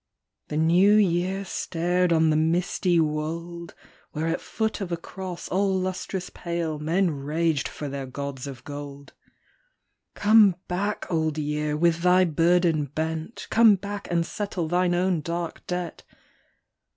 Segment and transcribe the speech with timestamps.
[0.47, 3.75] "The New Year stared on the misty wold,
[4.13, 8.63] Where at foot of a cross all lustrous pale Men raged for their gods of
[8.63, 9.13] gold."
[10.15, 13.45] Come back, Old Year, with thy burden bent.
[13.51, 16.01] Come back and settle thine own dark debt."